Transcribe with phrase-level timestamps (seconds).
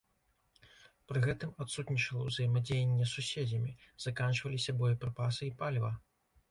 [1.11, 3.77] Пры гэтым адсутнічала ўзаемадзеянне з суседзямі,
[4.09, 5.99] заканчваліся боепрыпасы і паліва.